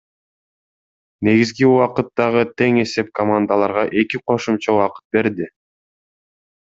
[1.27, 5.51] Негизги убакыттагы тең эсеп командаларга эки кошумча убакыт берди.